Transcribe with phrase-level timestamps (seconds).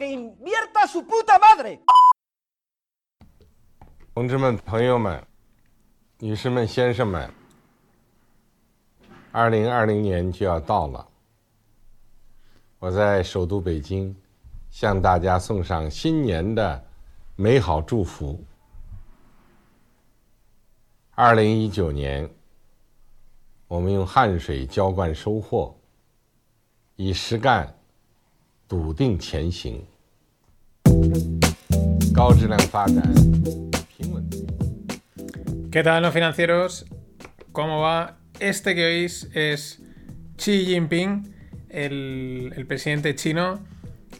[0.00, 1.78] ¡Que invierta su puta madre!
[4.14, 5.22] 同志们、朋友们、
[6.20, 7.30] 女士们、先生们，
[9.30, 11.06] 二零二零年就要到了，
[12.78, 14.16] 我在首都北京
[14.70, 16.82] 向大家送上新年的
[17.36, 18.42] 美好祝福。
[21.10, 22.26] 二零一九年，
[23.68, 25.78] 我们用汗水浇灌收获，
[26.96, 27.78] 以实干
[28.69, 29.81] 笃定前行，
[32.13, 33.01] 高质量发展，
[33.97, 34.27] 平稳。
[35.71, 36.85] ¿Qué tal, no financieros?
[37.51, 38.17] ¿Cómo va?
[38.39, 39.81] Este que oís es
[40.37, 41.33] Xi Jinping,
[41.69, 43.59] el, el presidente chino.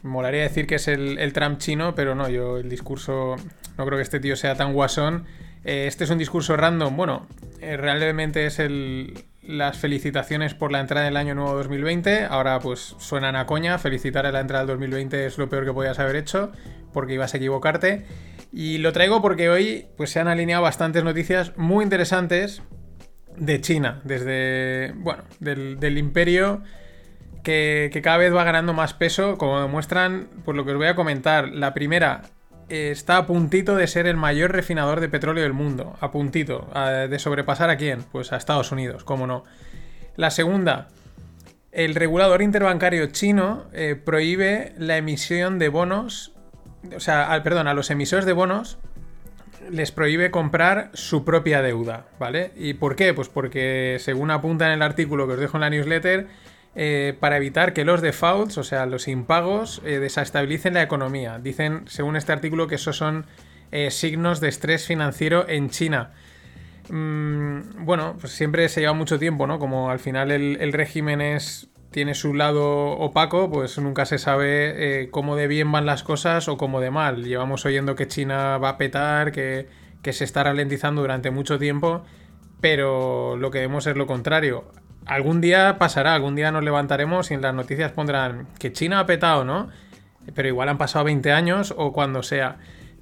[0.03, 3.35] Molaría decir que es el, el Trump chino, pero no, yo el discurso
[3.77, 5.25] no creo que este tío sea tan guasón.
[5.63, 6.95] Eh, este es un discurso random.
[6.95, 7.27] Bueno,
[7.59, 12.24] eh, realmente es el, las felicitaciones por la entrada del año nuevo 2020.
[12.24, 13.78] Ahora pues suenan a coña.
[13.78, 16.52] Felicitar a la entrada del 2020 es lo peor que podías haber hecho,
[16.92, 18.05] porque ibas a equivocarte.
[18.52, 22.62] Y lo traigo porque hoy pues, se han alineado bastantes noticias muy interesantes
[23.36, 26.62] de China, desde, bueno, del, imperio
[27.42, 30.96] que, cada vez va ganando más peso, como demuestran, pues lo que os voy a
[30.96, 31.48] comentar.
[31.48, 32.22] La primera,
[32.70, 36.68] está a puntito de ser el mayor refinador de petróleo del mundo, a puntito,
[37.08, 39.44] de sobrepasar a quién, pues a Estados Unidos, cómo no.
[40.16, 40.88] La segunda,
[41.72, 46.32] el regulador interbancario chino eh, prohíbe la emisión de bonos,
[46.94, 48.78] o sea, al- perdón, a los emisores de bonos
[49.70, 52.52] les prohíbe comprar su propia deuda, ¿vale?
[52.56, 53.12] ¿Y por qué?
[53.14, 56.28] Pues porque, según apunta en el artículo que os dejo en la newsletter,
[56.77, 61.39] eh, para evitar que los defaults, o sea, los impagos, eh, desestabilicen la economía.
[61.39, 63.27] Dicen, según este artículo, que esos son
[63.73, 66.13] eh, signos de estrés financiero en China.
[66.89, 69.58] Mm, bueno, pues siempre se lleva mucho tiempo, ¿no?
[69.58, 75.35] Como al final el, régimen es tiene su lado opaco, pues nunca se sabe cómo
[75.35, 77.25] de bien van las cosas o cómo de mal.
[77.25, 79.67] Llevamos oyendo que China va a petar, que,
[80.01, 82.05] que se está ralentizando durante mucho tiempo,
[82.61, 84.70] pero lo que vemos es lo contrario.
[85.10, 89.06] Algún día pasará, algún día nos levantaremos y en las noticias pondrán que China ha
[89.06, 89.68] petado, ¿no?
[90.36, 92.58] Pero igual han pasado 20 años o cuando sea.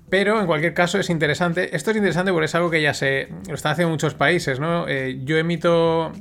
[0.09, 1.77] Pero en cualquier caso es interesante.
[1.77, 4.89] Esto es interesante porque es algo que ya se lo están haciendo muchos países, ¿no?
[4.89, 6.13] Eh, yo emito.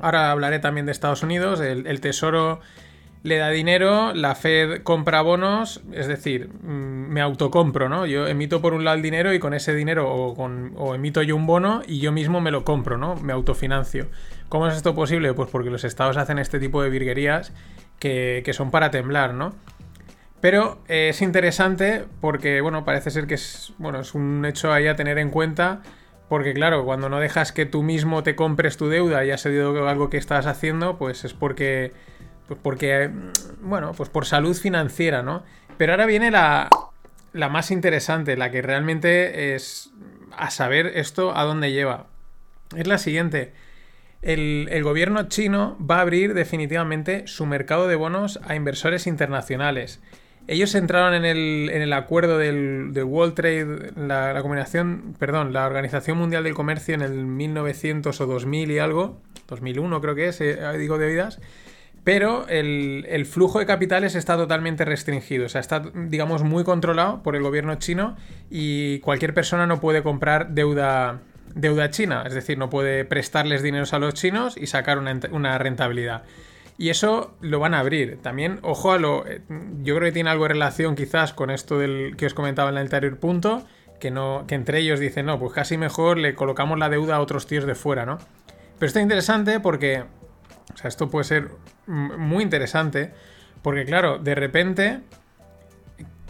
[0.00, 1.58] Ahora hablaré también de Estados Unidos.
[1.60, 2.60] El, el Tesoro
[3.22, 8.06] le da dinero, la Fed compra bonos, es decir, mm, me autocompro, ¿no?
[8.06, 11.22] Yo emito por un lado el dinero y con ese dinero o, con- o emito
[11.22, 13.16] yo un bono y yo mismo me lo compro, ¿no?
[13.16, 14.06] Me autofinancio.
[14.48, 15.34] ¿Cómo es esto posible?
[15.34, 17.52] Pues porque los estados hacen este tipo de virguerías
[17.98, 19.54] que, son para temblar, ¿no?
[20.40, 24.86] Pero eh, es interesante porque, bueno, parece ser que es, bueno, es un hecho ahí
[24.86, 25.82] a tener en cuenta.
[26.28, 29.88] Porque, claro, cuando no dejas que tú mismo te compres tu deuda y has cedido
[29.88, 31.92] algo que estás haciendo, pues es porque.
[32.48, 33.08] Pues porque.
[33.08, 35.42] mm, Bueno, pues por salud financiera, ¿no?
[35.78, 36.68] Pero ahora viene la.
[37.32, 39.90] La más interesante, la que realmente es.
[40.36, 42.06] A saber esto a dónde lleva.
[42.76, 43.52] Es la siguiente.
[44.22, 50.00] El, el gobierno chino va a abrir definitivamente su mercado de bonos a inversores internacionales.
[50.48, 55.52] Ellos entraron en el, en el acuerdo del, de World Trade, la, la combinación, perdón,
[55.52, 60.28] la Organización Mundial del Comercio en el 1900 o 2000 y algo, 2001 creo que
[60.28, 61.40] es, eh, digo de oídas,
[62.06, 67.34] pero el, flujo de capitales está totalmente restringido, o sea, está, digamos, muy controlado por
[67.34, 68.14] el gobierno chino
[68.48, 71.20] y cualquier persona no puede comprar deuda,
[71.90, 75.58] china, es decir, no puede prestarles dinero a los chinos y sacar una, ent- una
[75.58, 76.22] rentabilidad.
[76.78, 78.18] Y eso lo van a abrir.
[78.22, 79.26] También, ojo a lo.
[79.26, 79.40] eh,
[79.82, 82.76] Yo creo que tiene algo de relación quizás con esto del que os comentaba en
[82.76, 83.66] el anterior punto.
[83.98, 84.12] Que,
[84.46, 87.64] que entre ellos dicen, no, pues casi mejor le colocamos la deuda a otros tíos
[87.64, 88.18] de fuera, ¿no?
[88.78, 90.04] Pero está interesante porque.
[90.72, 91.50] O sea, esto puede ser
[91.86, 93.12] muy interesante.
[93.62, 95.00] Porque, claro, de repente.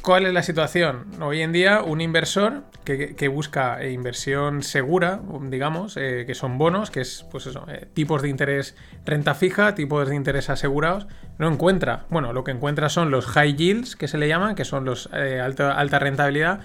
[0.03, 1.07] ¿Cuál es la situación?
[1.21, 6.93] Hoy en día, un inversor que, busca eh, inversión segura, digamos, eh, que son bonos,
[6.93, 12.05] que es, pues eh, tipos de interés renta fija, tipos de interés asegurados, no encuentra.
[12.09, 15.11] Bueno, lo que encuentra son los high yields, que se le llaman, que son los
[15.13, 16.61] eh, alta, alta rentabilidad,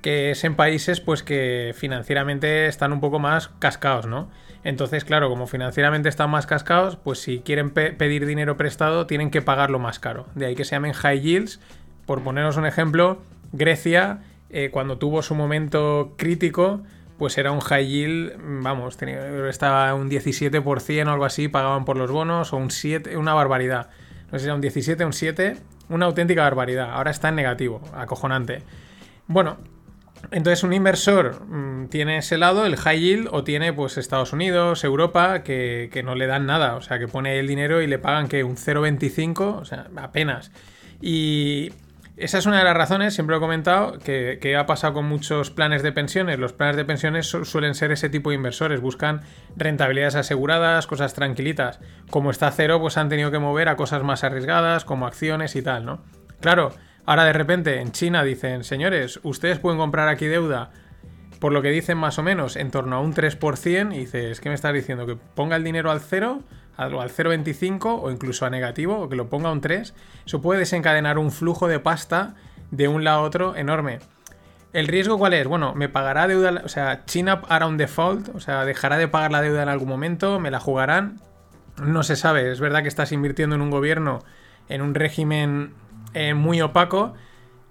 [0.00, 4.30] que es en países pues que financieramente están un poco más cascados, ¿no?
[4.64, 9.30] Entonces, claro, como financieramente están más cascados, pues si quieren pe pedir dinero prestado, tienen
[9.30, 10.26] que pagarlo más caro.
[10.34, 11.60] De ahí que se llamen high yields.
[12.06, 13.22] Por poneros un ejemplo,
[13.52, 14.20] Grecia,
[14.50, 16.80] eh, cuando tuvo su momento crítico,
[17.18, 18.32] pues era un high yield,
[18.62, 23.16] vamos, tenía, estaba un 17% o algo así, pagaban por los bonos, o un 7,
[23.16, 23.90] una barbaridad.
[24.32, 25.56] No sé si era un 17, un 7,
[25.90, 26.90] una auténtica barbaridad.
[26.92, 28.62] Ahora está en negativo, acojonante.
[29.26, 29.58] Bueno,
[30.30, 34.84] entonces un inversor mm, tiene ese lado, el high yield, o tiene pues Estados Unidos,
[34.84, 37.98] Europa, que, que no le dan nada, o sea, que pone el dinero y le
[37.98, 40.52] pagan que un 0,25, o sea, apenas.
[41.00, 41.72] Y
[42.16, 45.50] esa es una de las razones, siempre lo he comentado, que, ha pasado con muchos
[45.50, 46.38] planes de pensiones.
[46.38, 49.22] Los planes de pensiones suelen ser ese tipo de inversores, buscan
[49.56, 51.80] rentabilidades aseguradas, cosas tranquilitas.
[52.10, 55.62] Como está cero, pues han tenido que mover a cosas más arriesgadas, como acciones y
[55.62, 56.04] tal, ¿no?
[56.40, 56.72] Claro,
[57.06, 60.70] ahora de repente en China dicen, señores, ustedes pueden comprar aquí deuda
[61.38, 64.48] por lo que dicen más o menos en torno a un 3%, y dices, ¿qué
[64.48, 65.06] me estás diciendo?
[65.06, 66.42] ¿Que ponga el dinero al cero?
[66.76, 69.94] al 0,25 o incluso a negativo, o que lo ponga un 3,
[70.26, 72.34] eso puede desencadenar un flujo de pasta
[72.70, 74.00] de un lado a otro enorme.
[74.72, 75.46] ¿El riesgo cuál es?
[75.46, 79.30] Bueno, me pagará deuda, o sea, China hará un default, o sea, dejará de pagar
[79.30, 81.20] la deuda en algún momento, me la jugarán.
[81.80, 84.24] No se sabe, es verdad que estás invirtiendo en un gobierno,
[84.68, 85.74] en un régimen
[86.14, 87.14] eh, muy opaco,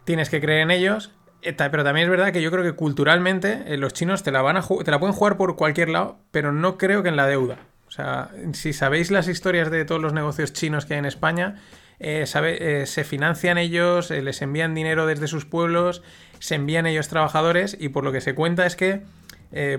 [0.05, 1.11] tienes que creer en ellos,
[1.43, 4.41] eh, pero también es verdad que yo creo que culturalmente eh, los chinos te la,
[4.41, 7.27] van a te la pueden jugar por cualquier lado, pero no creo que en la
[7.27, 7.57] deuda.
[7.87, 11.55] O sea, si sabéis las historias de todos los negocios chinos que hay en España,
[11.99, 16.01] eh, se financian ellos, les envían dinero desde sus pueblos,
[16.39, 19.03] se envían ellos trabajadores y por lo que se cuenta es que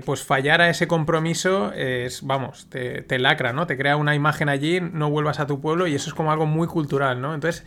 [0.05, 3.66] pues fallar a ese compromiso es, vamos, te, lacra, ¿no?
[3.66, 6.46] Te crea una imagen allí, no vuelvas a tu pueblo y eso es como algo
[6.46, 7.34] muy cultural, ¿no?
[7.34, 7.64] Entonces,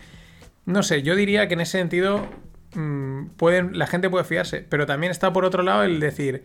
[0.67, 2.27] no sé, yo diría que en ese sentido
[2.75, 6.43] mm, pueden, la gente puede fiarse, pero también está por otro lado el decir,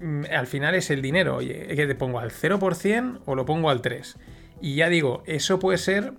[0.00, 1.36] Mm, al final es el dinero.
[1.36, 4.16] Oye, ¿que te pongo al 0% o lo pongo al 3%?
[4.60, 6.14] Y ya digo, eso puede ser.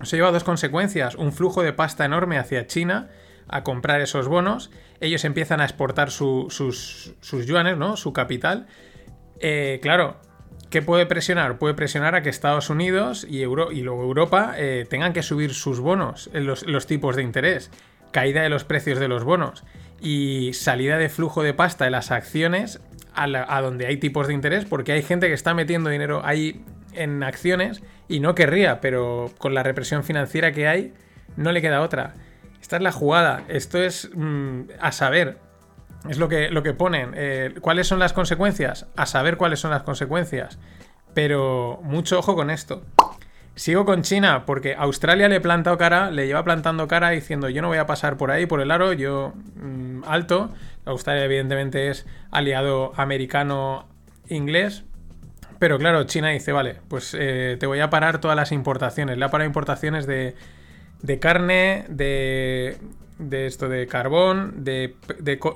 [0.00, 1.14] Eso lleva dos consecuencias.
[1.14, 3.10] Un flujo de pasta enorme hacia China
[3.48, 4.70] a comprar esos bonos.
[5.00, 7.96] Ellos empiezan a exportar sus, sus, yuanes, ¿no?
[7.96, 8.66] Su capital.
[9.40, 10.20] Eh, claro,
[10.72, 11.58] ¿qué puede presionar?
[11.58, 16.30] Puede presionar a que Estados Unidos y, luego Europa eh, tengan que subir sus bonos,
[16.32, 17.70] los, los tipos de interés.
[18.10, 19.64] Caída de los precios de los bonos
[20.00, 22.80] y salida de flujo de pasta de las acciones
[23.14, 26.64] a, donde hay tipos de interés, porque hay gente que está metiendo dinero ahí
[26.94, 30.94] en acciones y no querría, pero con la represión financiera que hay,
[31.36, 32.14] no le queda otra.
[32.60, 35.38] Esta es la jugada, esto es mm, a saber,
[36.08, 37.12] es lo que, lo que ponen.
[37.14, 38.86] Eh, ¿Cuáles son las consecuencias?
[38.96, 40.58] A saber cuáles son las consecuencias.
[41.14, 42.82] Pero mucho ojo con esto.
[43.54, 47.68] Sigo con China porque Australia le plantado cara, le lleva plantando cara diciendo yo no
[47.68, 50.50] voy a pasar por ahí, por el aro, yo mm, alto.
[50.86, 54.84] Australia evidentemente es aliado americano-inglés.
[55.58, 59.18] Pero claro, China dice, vale, pues eh, te voy a parar todas las importaciones.
[59.18, 60.34] Le ha parado importaciones de,
[61.02, 62.78] de carne, de,
[63.18, 64.96] de, esto de carbón, de,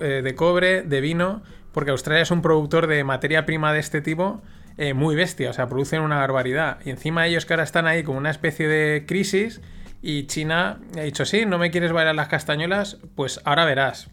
[0.00, 1.43] eh, de cobre, de vino,
[1.73, 4.43] porque Australia es un productor de materia prima de este tipo
[4.79, 6.79] eh, muy bestia, o sea, producen una barbaridad.
[6.85, 9.61] Y encima ellos que ahora están ahí como una especie de crisis
[10.03, 14.11] y China ha dicho, sí, no me quieres bailar las castañuelas, pues ahora verás.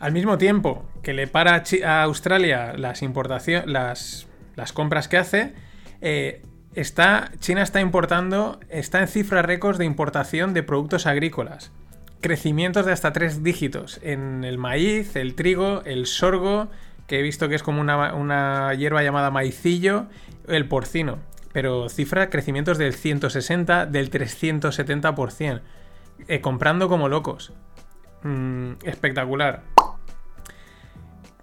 [0.00, 3.02] Al mismo tiempo que le para a Australia las
[3.66, 4.26] las,
[4.56, 5.54] las compras que hace,
[6.00, 6.42] eh,
[6.74, 11.70] está, China está importando, está en cifras récords de importación de productos agrícolas.
[12.22, 16.68] Crecimientos de hasta tres dígitos en el maíz, el trigo, el sorgo,
[17.08, 20.06] que he visto que es como una, hierba llamada maicillo,
[20.46, 21.18] el porcino.
[21.52, 25.62] Pero cifra crecimientos del 160, del 370%.
[26.28, 27.52] Eh, comprando como locos.
[28.22, 29.64] Mm, espectacular.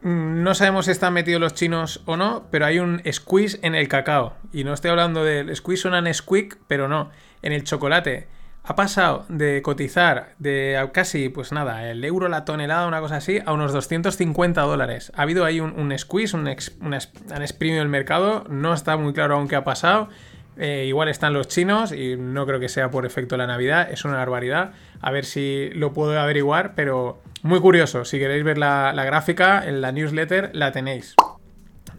[0.02, 3.76] Mm, no sabemos si están metidos los chinos o no, pero hay un squeeze en
[3.76, 4.38] el cacao.
[4.54, 7.12] Y no estoy hablando del squeeze, suena squeak, pero no.
[7.42, 8.39] En el chocolate
[8.70, 13.40] ha pasado de cotizar de casi, pues nada, el euro la tonelada, una cosa así,
[13.44, 15.12] a unos 250 dólares.
[15.16, 19.48] Ha habido ahí un, squeeze, un, han exprimido el mercado, no está muy claro aún
[19.48, 20.10] qué ha pasado.
[20.56, 24.06] Eh, igual están los chinos y no creo que sea por efecto la Navidad, es
[24.06, 24.74] una barbaridad.
[25.02, 28.06] A ver si lo puedo averiguar, pero muy curioso.
[28.06, 31.16] Si queréis ver la, la gráfica en la newsletter, la tenéis.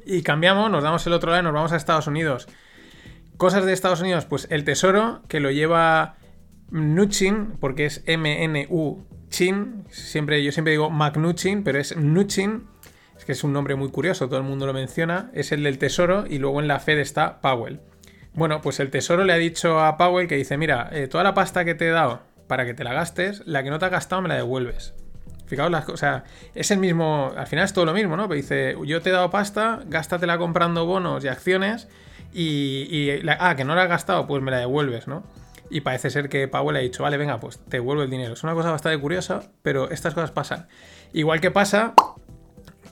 [0.06, 2.46] Y cambiamos, nos damos el otro lado nos vamos a Estados Unidos.
[3.38, 6.14] Cosas de Estados Unidos, pues el tesoro que lo lleva
[6.70, 12.66] Nuchin, porque es M-N-U Chin, siempre, yo siempre digo Magnuchin, pero es Nuchin,
[13.16, 15.78] es que es un nombre muy curioso, todo el mundo lo menciona, es el del
[15.78, 17.80] Tesoro y luego en la Fed está Powell.
[18.34, 21.34] Bueno, pues el Tesoro le ha dicho a Powell que dice, mira, eh, toda la
[21.34, 23.90] pasta que te he dado para que te la gastes, la que no te has
[23.92, 24.94] gastado me la devuelves.
[25.46, 26.24] Fijaos las cosas,
[26.54, 28.28] es el mismo, al final es todo lo mismo, ¿no?
[28.28, 31.88] Pero dice, yo te he dado pasta, gástatela comprando bonos y acciones
[32.32, 35.24] y ah, que no la has gastado, pues me la devuelves, ¿no?
[35.70, 38.34] Y parece ser que Powell ha dicho, vale, venga, pues te vuelvo el dinero.
[38.34, 40.66] Es una cosa bastante curiosa, pero estas cosas pasan.
[41.12, 41.94] Igual que pasa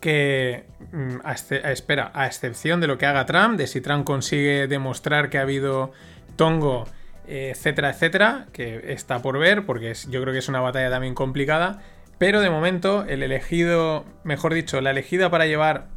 [0.01, 1.19] que, mm,
[1.65, 5.43] espera, a excepción de lo que haga Trump, de si Trump consigue demostrar que ha
[5.43, 5.93] habido
[6.37, 6.87] tongo,
[7.27, 11.83] etcétera, etcétera, que está por ver, porque yo creo que es una batalla también complicada,
[12.17, 15.89] pero de momento el elegido, mejor dicho, la elegida para llevar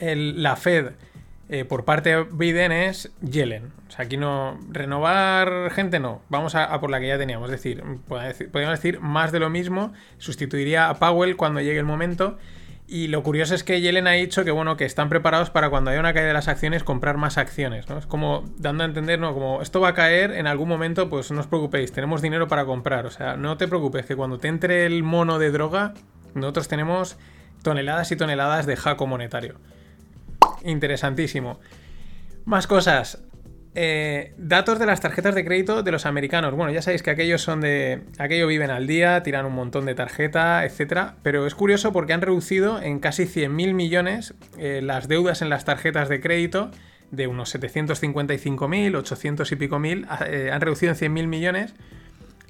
[0.00, 0.92] la Fed
[1.52, 3.72] eh, por parte de Biden es Yellen.
[3.88, 4.56] O sea, aquí no.
[4.70, 6.22] Renovar gente no.
[6.28, 7.50] Vamos a, por la que ya teníamos.
[7.50, 9.92] Es decir, podríamos decir más de lo mismo.
[10.18, 12.38] Sustituiría a Powell cuando llegue el momento.
[12.86, 15.90] Y lo curioso es que Yellen ha dicho que bueno, que están preparados para cuando
[15.90, 17.98] haya una caída de las acciones comprar más acciones, ¿no?
[17.98, 19.34] Es como dando a entender, ¿no?
[19.34, 22.64] Como esto va a caer en algún momento, pues no os preocupéis, tenemos dinero para
[22.64, 23.06] comprar.
[23.06, 25.94] O sea, no te preocupes, que cuando te entre el mono de droga,
[26.34, 27.16] nosotros tenemos
[27.62, 29.56] toneladas y toneladas de jaco monetario
[30.64, 31.60] interesantísimo.
[32.44, 33.22] Más cosas.
[33.76, 36.54] Eh, datos de las tarjetas de crédito de los americanos.
[36.54, 38.02] Bueno, ya sabéis que aquellos son de.
[38.18, 41.12] Aquello viven al día, tiran un montón de tarjeta, etc.
[41.22, 45.64] Pero es curioso porque han reducido en casi 100.000 millones eh, las deudas en las
[45.64, 46.70] tarjetas de crédito
[47.12, 50.06] de unos 755.000, 800 y pico mil.
[50.26, 51.74] Eh, han reducido en 100.000 millones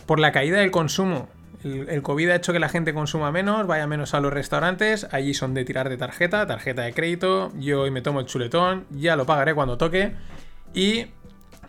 [0.07, 1.29] por la caída del consumo
[1.65, 5.35] el, COVID ha hecho que la gente consuma menos, vaya menos a los restaurantes, allí
[5.35, 9.17] son de tirar de tarjeta, tarjeta de crédito, yo hoy me tomo el chuletón, ya
[9.17, 10.15] lo pagaré cuando toque.
[10.73, 11.07] Y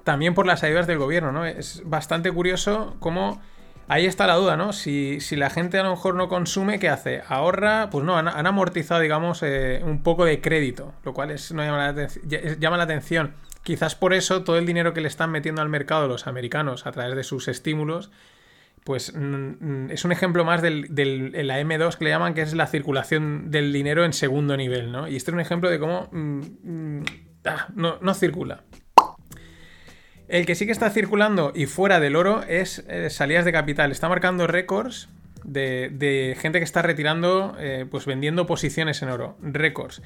[0.03, 1.45] también por las ayudas del gobierno, ¿no?
[1.45, 3.41] Es bastante curioso cómo...
[3.87, 4.71] Ahí está la duda, ¿no?
[4.71, 7.23] Si, la gente a lo mejor no consume, ¿qué hace?
[7.27, 7.89] ¿Ahorra?
[7.91, 11.91] Pues no, han, amortizado, digamos, eh, un poco de crédito, lo cual es, no llama,
[11.91, 12.07] la
[12.57, 13.33] llama la atención.
[13.63, 16.93] Quizás por eso todo el dinero que le están metiendo al mercado los americanos a
[16.93, 18.11] través de sus estímulos
[18.83, 22.53] pues mm, mm, es un ejemplo más del, la M2 que le llaman, que es
[22.53, 25.07] la circulación del dinero en segundo nivel, ¿no?
[25.07, 27.03] Y este es un ejemplo de cómo mm,
[27.45, 28.63] ah, no, circula.
[30.27, 33.91] El que sí que está circulando y fuera del oro es eh, salidas de capital.
[33.91, 35.09] Está marcando récords
[35.43, 39.37] de, gente que está retirando, eh, pues vendiendo posiciones en oro.
[39.41, 40.01] Récords.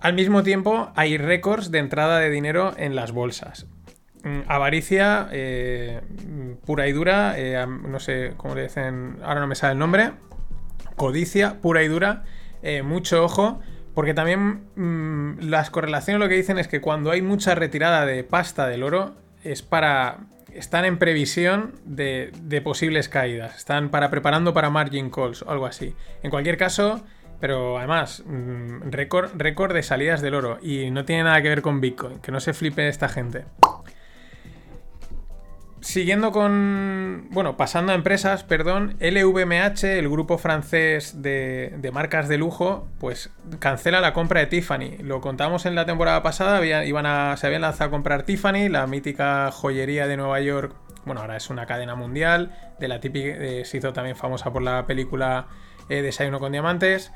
[0.00, 3.66] Al mismo tiempo, hay récords de entrada de dinero en las bolsas.
[4.22, 6.00] Mm, avaricia eh,
[6.66, 10.12] pura y dura, eh, no sé cómo le dicen, ahora no me sale el nombre,
[10.96, 12.24] codicia pura y dura,
[12.62, 13.60] eh, mucho ojo,
[13.94, 18.22] porque también mm, las correlaciones lo que dicen es que cuando hay mucha retirada de
[18.24, 20.18] pasta del oro es para...
[20.52, 25.94] Están en previsión de, posibles caídas, están para preparando para margin calls o algo así.
[26.24, 27.04] En cualquier caso,
[27.38, 31.62] pero además, mm, récord, récord de salidas del oro y no tiene nada que ver
[31.62, 33.44] con Bitcoin, que no se flipe esta gente.
[35.80, 37.28] Siguiendo con.
[37.30, 38.96] Bueno, pasando a empresas, perdón.
[39.00, 44.98] LVMH, el grupo francés de, marcas de lujo, pues cancela la compra de Tiffany.
[44.98, 46.62] Lo contamos en la temporada pasada.
[46.84, 50.74] iban a, se habían lanzado a comprar Tiffany, la mítica joyería de Nueva York.
[51.06, 52.54] Bueno, ahora es una cadena mundial.
[52.78, 53.28] De la típica.
[53.28, 55.46] Eh, se hizo también famosa por la película
[55.88, 57.10] eh, Desayuno con Diamantes.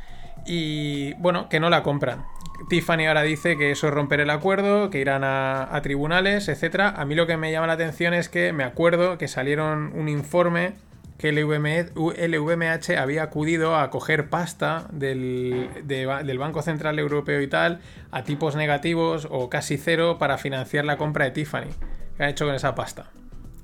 [0.47, 2.25] Y bueno, que no la compran.
[2.69, 6.93] Tiffany ahora dice que eso es romper el acuerdo, que irán a, tribunales, etc.
[6.97, 10.09] A mí lo que me llama la atención es que me acuerdo que salieron un
[10.09, 10.75] informe
[11.19, 17.81] que el VMH había acudido a coger pasta del, del, Banco Central Europeo y tal
[18.11, 21.71] a tipos negativos o casi cero para financiar la compra de Tiffany.
[22.17, 23.11] ¿Qué han hecho con esa pasta?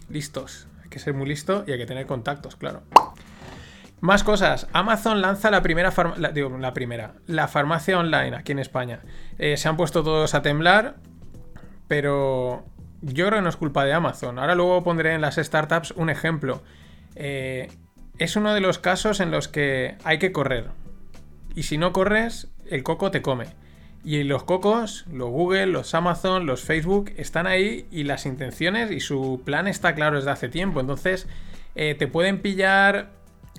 [0.09, 0.69] Listos.
[0.83, 2.83] Hay que ser muy listo y hay que tener contactos, claro.
[4.01, 4.67] Más cosas.
[4.73, 5.93] Amazon lanza la primera,
[6.33, 9.01] digo, la primera, la farmacia online aquí en España.
[9.39, 10.97] Eh, se han puesto todos a temblar,
[11.87, 12.65] pero
[13.03, 14.39] yo creo que no es culpa de Amazon.
[14.39, 16.63] Ahora luego pondré en las startups un ejemplo.
[17.15, 17.69] Eh,
[18.19, 20.69] es uno de los casos en los que hay que correr.
[21.55, 23.47] Y si no corres, el coco te come.
[24.03, 29.01] Y los cocos, los Google, los Amazon, los Facebook, están ahí y las intenciones y
[29.01, 30.81] su plan está claro desde hace tiempo.
[30.81, 31.29] Entonces,
[31.75, 33.11] eh, te pueden pillar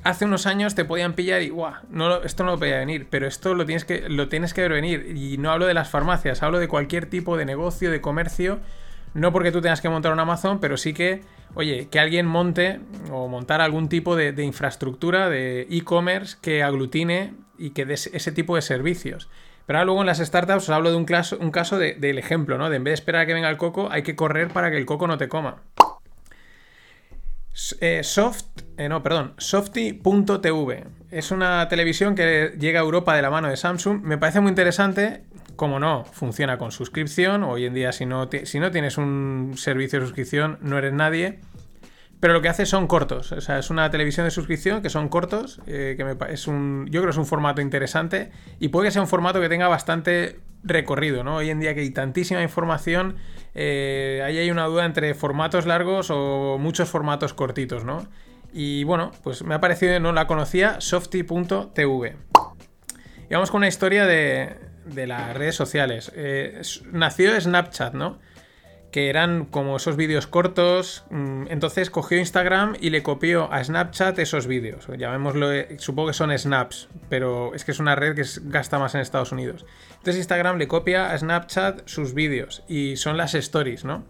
[0.04, 3.28] hace unos años te podían pillar y, guau, no, esto no lo podía venir, pero
[3.28, 5.14] esto lo tienes, que, lo tienes que ver venir.
[5.16, 8.60] Y no hablo de las farmacias, hablo de cualquier tipo de negocio, de comercio.
[9.14, 11.22] No porque tú tengas que montar un Amazon, pero sí que,
[11.54, 12.80] oye, que alguien monte
[13.12, 18.56] o montar algún tipo de, infraestructura de e-commerce que aglutine y que dé ese tipo
[18.56, 19.30] de servicios.
[19.66, 22.58] Pero ahora luego en las startups os hablo de un, caso, un caso del ejemplo,
[22.58, 22.70] ¿no?
[22.70, 24.78] De en vez de esperar a que venga el coco, hay que correr para que
[24.78, 25.62] el coco no te coma.
[27.82, 28.46] Eh, soft,
[28.78, 30.86] eh, no, perdón, Softy.tv.
[31.10, 34.02] Es una televisión que llega a Europa de la mano de Samsung.
[34.02, 35.24] Me parece muy interesante.
[35.58, 37.44] Como no, funciona con suscripción.
[37.44, 41.40] Hoy en día, si no, tienes un servicio de suscripción, no eres nadie.
[42.20, 43.32] Pero lo que hace son cortos.
[43.32, 45.60] O sea, es una televisión de suscripción que son cortos.
[45.68, 48.32] Eh, que es un, yo creo que es un formato interesante.
[48.60, 51.38] Y puede que sea un formato que tenga bastante recorrido, ¿no?
[51.38, 53.16] Hoy en día que hay tantísima información,
[53.54, 58.08] eh, ahí hay una duda entre formatos largos o muchos formatos cortitos, ¿no?
[58.54, 62.16] Y bueno, pues me ha parecido, no la conocía, softy.tv.
[63.30, 66.12] Y vamos con una historia de, de las redes sociales.
[66.16, 68.20] Eh, nació Snapchat, ¿no?
[68.92, 71.06] Que eran como esos vídeos cortos.
[71.12, 74.88] mm, Entonces cogió Instagram y le copió a Snapchat esos vídeos.
[74.98, 78.94] Llamémoslo, eh, supongo que son snaps, pero es que es una red que gasta más
[78.96, 79.66] en Estados Unidos.
[79.92, 84.04] Entonces Instagram le copia a Snapchat sus vídeos y son las stories, ¿no?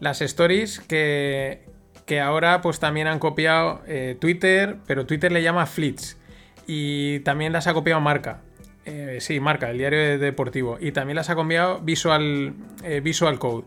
[0.00, 1.62] Las stories que,
[2.04, 6.18] que ahora pues también han copiado eh, Twitter, pero Twitter le llama Flits.
[6.66, 8.40] Y también las ha copiado Marca.
[8.86, 10.76] Eh, sí, Marca, el diario de- deportivo.
[10.80, 12.52] Y también las ha copiado Visual,
[13.02, 13.64] Visual Code.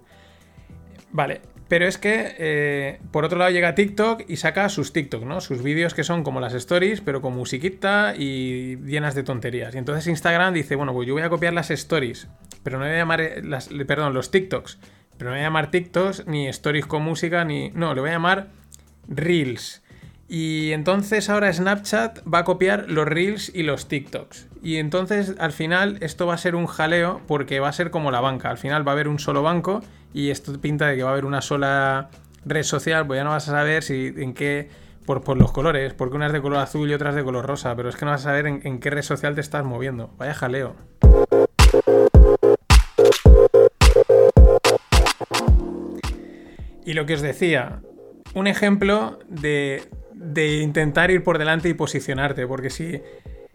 [1.11, 5.41] Vale, pero es que eh, por otro lado llega TikTok y saca sus TikTok, ¿no?
[5.41, 9.75] Sus vídeos que son como las stories, pero con musiquita y llenas de tonterías.
[9.75, 12.27] Y entonces Instagram dice, bueno, pues yo voy a copiar las stories,
[12.63, 14.79] pero no voy a llamar eh, las, perdón, los TikToks,
[15.17, 18.13] pero no voy a llamar TikToks ni stories con música ni no, le voy a
[18.13, 18.47] llamar
[19.09, 19.83] Reels.
[20.29, 24.47] Y entonces ahora Snapchat va a copiar los Reels y los TikToks.
[24.61, 28.11] Y entonces al final esto va a ser un jaleo porque va a ser como
[28.11, 28.49] la banca.
[28.49, 29.81] Al final va a haber un solo banco
[30.17, 32.09] y esto pinta de que va a haber una sola
[32.43, 33.05] red social.
[33.05, 34.67] Pues ya no vas a saber si en qué.
[35.05, 37.45] Por, por los colores, porque una es de color azul y otra es de color
[37.45, 39.63] rosa, pero es que no vas a saber en, en qué red social te estás
[39.63, 40.13] moviendo.
[40.17, 40.75] Vaya jaleo.
[46.83, 47.79] Y lo que os decía,
[48.33, 49.83] un ejemplo de,
[50.13, 53.01] de intentar ir por delante y posicionarte, porque si,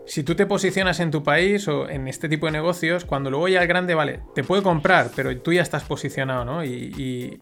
[0.06, 3.48] si tú te posicionas en tu país o en este tipo de negocios, cuando luego
[3.48, 6.64] ya el grande, vale, te puede comprar, pero tú ya estás posicionado, ¿no?
[6.64, 7.40] Y,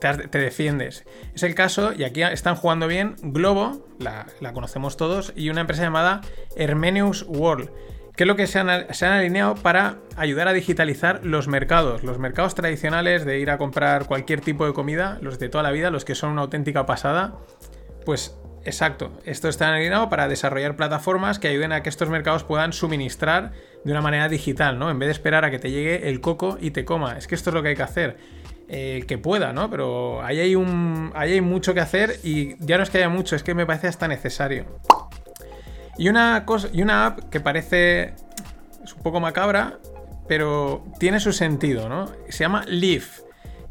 [0.00, 1.04] te, defiendes.
[1.34, 5.82] Es el caso, y aquí están jugando bien, Globo, la, conocemos todos, y una empresa
[5.82, 6.20] llamada
[6.56, 7.70] Hermenius World
[8.16, 12.54] que es lo que se han, alineado para ayudar a digitalizar los mercados, los mercados
[12.54, 16.04] tradicionales de ir a comprar cualquier tipo de comida, los de toda la vida, los
[16.04, 17.34] que son una auténtica pasada,
[18.04, 22.72] pues exacto, esto está alineado para desarrollar plataformas que ayuden a que estos mercados puedan
[22.72, 23.52] suministrar
[23.84, 24.90] de una manera digital, ¿no?
[24.90, 27.34] En vez de esperar a que te llegue el coco y te coma, es que
[27.34, 28.16] esto es lo que hay que hacer.
[28.66, 29.68] Eh, que pueda, ¿no?
[29.68, 30.54] Pero ahí hay,
[31.14, 33.66] ahí hay mucho que hacer y ya no es que haya mucho, es que me
[33.66, 34.64] parece hasta necesario.
[35.98, 38.14] Y una, cosa, y una app que parece
[38.82, 39.78] es un poco macabra,
[40.26, 42.06] pero tiene su sentido, ¿no?
[42.30, 43.20] Se llama Leaf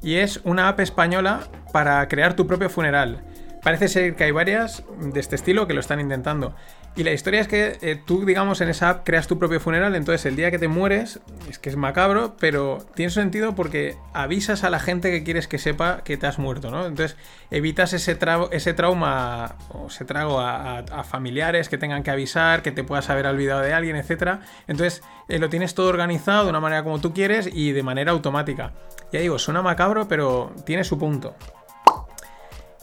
[0.03, 3.23] y es una app española para crear tu propio funeral.
[3.63, 6.53] Parece ser que hay varias de este estilo que lo están intentando.
[6.95, 9.95] Y la historia es que eh, tú, digamos, en esa app creas tu propio funeral,
[9.95, 14.63] entonces el día que te mueres, es que es macabro, pero tiene sentido porque avisas
[14.63, 16.85] a la gente que quieres que sepa que te has muerto, ¿no?
[16.85, 17.17] Entonces
[17.49, 22.71] evitas ese, tra ese trauma o ese trago a, familiares que tengan que avisar, que
[22.71, 24.39] te puedas haber olvidado de alguien, etc.
[24.67, 28.11] Entonces eh, lo tienes todo organizado de una manera como tú quieres y de manera
[28.11, 28.73] automática.
[29.11, 31.35] Ya digo, suena macabro, pero tiene su punto.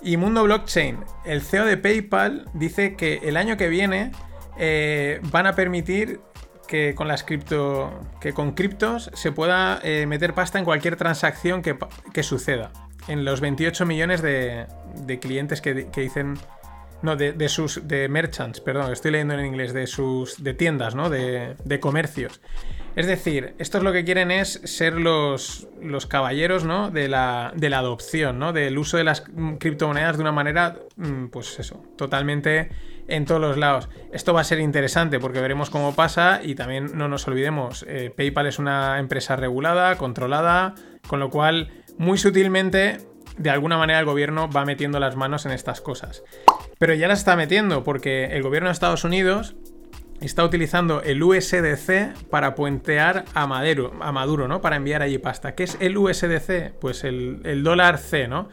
[0.03, 4.13] Y Mundo Blockchain, el CEO de PayPal dice que el año que viene
[4.59, 6.21] eh, van a permitir
[6.67, 11.63] que con las cripto, que con criptos se pueda eh, meter pasta en cualquier transacción
[11.63, 11.77] que,
[12.13, 12.71] que, suceda.
[13.09, 16.39] En los 28 millones de, de clientes que, que, dicen.
[17.03, 17.89] No, de, de, sus.
[17.89, 20.43] de merchants, perdón, estoy leyendo en inglés, de sus.
[20.43, 21.11] de tiendas, ¿no?
[21.11, 22.41] De, de comercios.
[23.01, 25.67] Es decir, estos lo que quieren es ser los,
[26.07, 26.91] caballeros ¿no?
[26.91, 28.53] de, la, adopción, ¿no?
[28.53, 29.25] del uso de las
[29.59, 30.77] criptomonedas de una manera,
[31.33, 32.69] pues eso, totalmente
[33.09, 33.89] en todos los lados.
[34.13, 38.13] Esto va a ser interesante porque veremos cómo pasa y también no nos olvidemos, eh,
[38.15, 40.75] PayPal es una empresa regulada, controlada,
[41.07, 42.99] con lo cual muy sutilmente,
[43.39, 46.23] de alguna manera el gobierno va metiendo las manos en estas cosas.
[46.79, 49.57] Pero ya las está metiendo porque el gobierno de Estados Unidos
[50.21, 54.61] está utilizando el USDC para puentear a Maduro, ¿no?
[54.61, 55.55] Para enviar allí pasta.
[55.55, 56.73] ¿Qué es el USDC?
[56.81, 58.49] Pues el, dólar C, ¿no?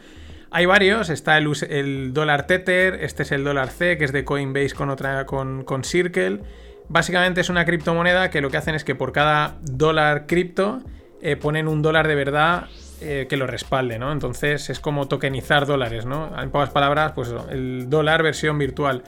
[0.50, 4.74] Hay varios, está el, dólar Tether, este es el dólar C, que es de Coinbase
[4.74, 6.40] con otra, con, Circle.
[6.88, 10.80] Básicamente es una criptomoneda que lo que hacen es que por cada dólar cripto
[11.20, 12.68] eh, ponen un dólar de verdad
[13.02, 14.10] eh, que lo respalde, ¿no?
[14.10, 16.32] Entonces es como tokenizar dólares, ¿no?
[16.40, 19.04] En pocas palabras, pues el dólar versión virtual.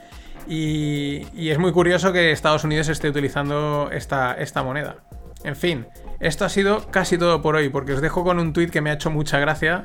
[0.47, 4.97] Y, es muy curioso que Estados Unidos esté utilizando esta, esta, moneda.
[5.43, 5.87] En fin,
[6.19, 8.89] esto ha sido casi todo por hoy, porque os dejo con un tuit que me
[8.89, 9.83] ha hecho mucha gracia.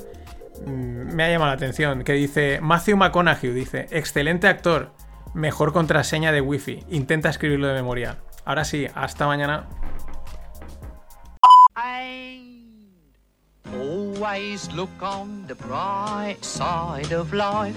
[0.66, 4.92] Me ha llamado la atención, que dice Matthew McConaughey, dice, excelente actor,
[5.34, 8.18] mejor contraseña de wifi, intenta escribirlo de memoria.
[8.44, 9.66] Ahora sí, hasta mañana.
[13.72, 17.76] Always look on the bright side of life.